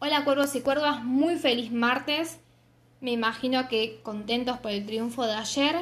[0.00, 2.38] Hola cuervos y cuervas, muy feliz martes.
[3.00, 5.74] Me imagino que contentos por el triunfo de ayer.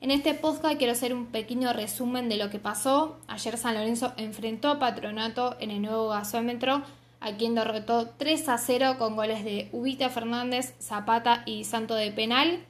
[0.00, 3.18] En este podcast quiero hacer un pequeño resumen de lo que pasó.
[3.26, 6.82] Ayer San Lorenzo enfrentó a Patronato en el nuevo gasómetro,
[7.18, 12.12] a quien derrotó 3 a 0 con goles de Ubita Fernández, Zapata y Santo de
[12.12, 12.64] penal.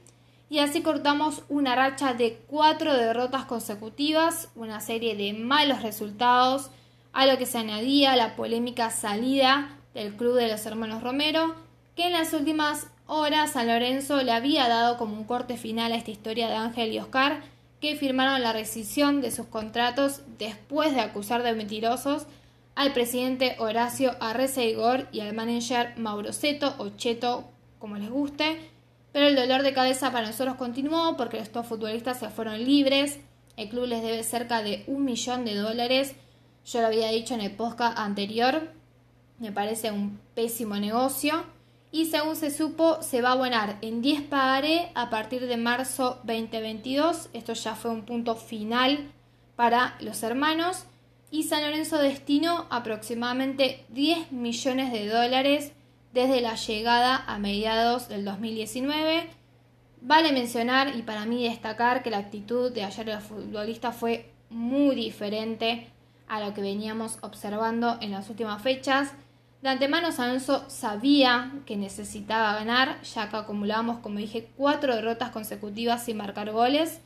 [0.49, 6.71] Y así cortamos una racha de cuatro derrotas consecutivas, una serie de malos resultados,
[7.13, 11.55] a lo que se añadía la polémica salida del Club de los Hermanos Romero,
[11.95, 15.95] que en las últimas horas San Lorenzo le había dado como un corte final a
[15.95, 17.41] esta historia de Ángel y Oscar,
[17.81, 22.27] que firmaron la rescisión de sus contratos después de acusar de mentirosos
[22.75, 28.69] al presidente Horacio Arreceigor y al manager Mauro Seto o Cheto, como les guste.
[29.11, 33.19] Pero el dolor de cabeza para nosotros continuó porque estos futbolistas se fueron libres.
[33.55, 36.13] El club les debe cerca de un millón de dólares.
[36.65, 38.77] Yo lo había dicho en el podcast anterior.
[39.39, 41.43] Me parece un pésimo negocio.
[41.91, 46.19] Y según se supo, se va a abonar en 10 pagaré a partir de marzo
[46.23, 47.29] 2022.
[47.33, 49.11] Esto ya fue un punto final
[49.55, 50.85] para los hermanos.
[51.31, 55.71] Y San Lorenzo destinó aproximadamente 10 millones de dólares
[56.13, 59.27] desde la llegada a mediados del 2019.
[60.01, 64.95] Vale mencionar y para mí destacar que la actitud de ayer los futbolistas fue muy
[64.95, 65.87] diferente
[66.27, 69.13] a lo que veníamos observando en las últimas fechas.
[69.61, 76.05] De antemano Alonso sabía que necesitaba ganar, ya que acumulábamos, como dije, cuatro derrotas consecutivas
[76.05, 77.01] sin marcar goles.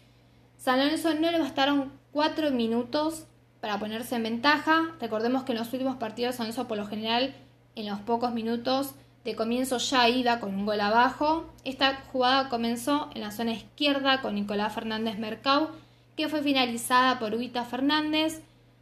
[0.57, 3.25] San Lorenzo no le bastaron cuatro minutos
[3.61, 4.91] para ponerse en ventaja.
[4.99, 7.33] Recordemos que en los últimos partidos San Lorenzo por lo general
[7.75, 11.45] en los pocos minutos de comienzo ya iba con un gol abajo.
[11.63, 15.69] Esta jugada comenzó en la zona izquierda con Nicolás Fernández Mercau,
[16.17, 18.41] que fue finalizada por Ubita Fernández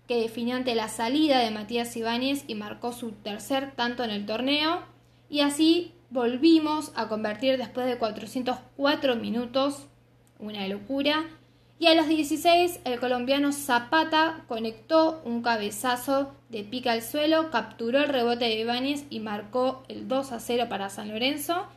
[0.09, 4.25] que definió ante la salida de Matías Ibáñez y marcó su tercer tanto en el
[4.25, 4.81] torneo.
[5.29, 9.85] Y así volvimos a convertir después de 404 minutos,
[10.39, 11.27] una locura.
[11.77, 17.99] Y a los 16 el colombiano Zapata conectó un cabezazo de pica al suelo, capturó
[17.99, 21.67] el rebote de Ibáñez y marcó el 2 a 0 para San Lorenzo.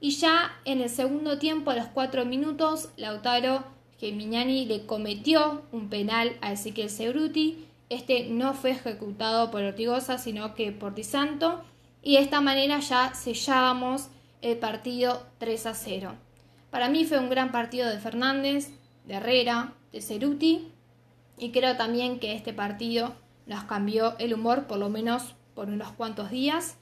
[0.00, 3.64] Y ya en el segundo tiempo, a los 4 minutos, Lautaro
[3.98, 10.54] Gemignani le cometió un penal a Ezequiel Sebruti este no fue ejecutado por Ortigosa, sino
[10.54, 11.62] que por Di Santo.
[12.02, 14.08] Y de esta manera ya sellábamos
[14.40, 16.14] el partido 3 a 0.
[16.70, 18.70] Para mí fue un gran partido de Fernández,
[19.06, 20.72] de Herrera, de Ceruti.
[21.36, 23.12] Y creo también que este partido
[23.46, 26.76] nos cambió el humor, por lo menos por unos cuantos días.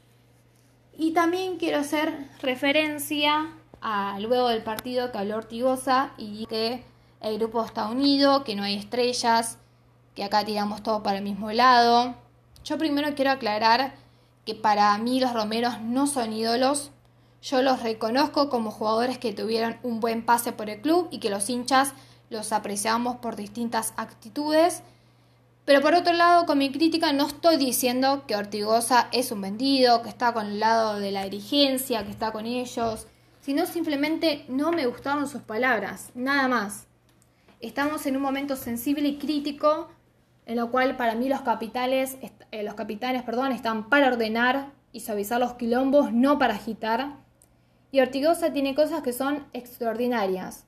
[0.96, 6.84] Y también quiero hacer referencia a luego del partido que habló Ortigosa y que
[7.22, 9.58] el grupo está unido, que no hay estrellas,
[10.18, 12.16] que acá tiramos todo para el mismo lado.
[12.64, 13.94] Yo primero quiero aclarar
[14.44, 16.90] que para mí los Romeros no son ídolos.
[17.40, 21.30] Yo los reconozco como jugadores que tuvieron un buen pase por el club y que
[21.30, 21.92] los hinchas
[22.30, 24.82] los apreciamos por distintas actitudes.
[25.64, 30.02] Pero por otro lado, con mi crítica no estoy diciendo que Ortigosa es un vendido,
[30.02, 33.06] que está con el lado de la dirigencia, que está con ellos,
[33.40, 36.86] sino simplemente no me gustaron sus palabras, nada más.
[37.60, 39.88] Estamos en un momento sensible y crítico
[40.48, 43.22] en lo cual para mí los capitales, eh, los capitanes
[43.54, 47.16] están para ordenar y suavizar los quilombos, no para agitar.
[47.92, 50.64] Y Ortigosa tiene cosas que son extraordinarias.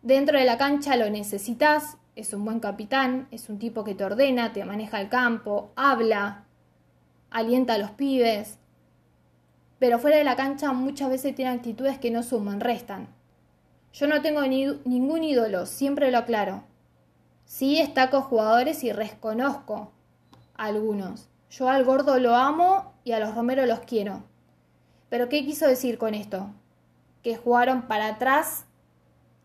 [0.00, 4.04] Dentro de la cancha lo necesitas, es un buen capitán, es un tipo que te
[4.04, 6.44] ordena, te maneja el campo, habla,
[7.30, 8.58] alienta a los pibes.
[9.78, 13.08] Pero fuera de la cancha muchas veces tiene actitudes que no suman, restan.
[13.92, 16.69] Yo no tengo ni, ningún ídolo, siempre lo aclaro.
[17.50, 19.90] Sí destaco jugadores y reconozco
[20.54, 21.28] algunos.
[21.50, 24.22] Yo al gordo lo amo y a los Romero los quiero.
[25.08, 26.54] Pero ¿qué quiso decir con esto?
[27.24, 28.66] Que jugaron para atrás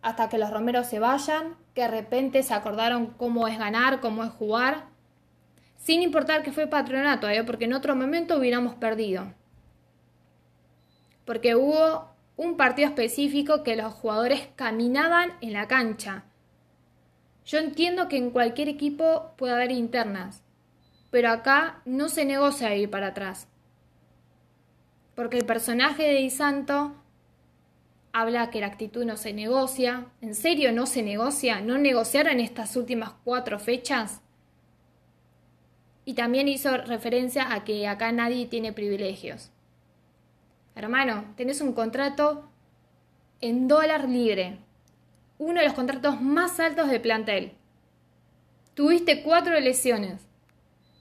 [0.03, 4.23] hasta que los Romeros se vayan, que de repente se acordaron cómo es ganar, cómo
[4.23, 4.83] es jugar,
[5.75, 7.43] sin importar que fue patronato, ¿eh?
[7.43, 9.33] porque en otro momento hubiéramos perdido.
[11.25, 16.25] Porque hubo un partido específico que los jugadores caminaban en la cancha
[17.45, 20.41] yo entiendo que en cualquier equipo puede haber internas,
[21.11, 23.47] pero acá no se negocia ir para atrás.
[25.15, 26.95] Porque el personaje de Di Santo
[28.11, 30.07] habla que la actitud no se negocia.
[30.21, 31.61] ¿En serio no se negocia?
[31.61, 34.21] ¿No negociaron estas últimas cuatro fechas?
[36.03, 39.51] Y también hizo referencia a que acá nadie tiene privilegios.
[40.75, 42.49] Hermano, tenés un contrato
[43.39, 44.64] en dólar libre
[45.37, 47.53] uno de los contratos más altos del plantel.
[48.73, 50.21] Tuviste cuatro lesiones.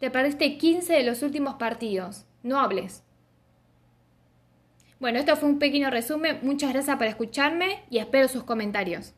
[0.00, 2.26] Te perdiste 15 de los últimos partidos.
[2.42, 3.02] No hables.
[5.00, 6.40] Bueno, esto fue un pequeño resumen.
[6.42, 9.14] Muchas gracias por escucharme y espero sus comentarios.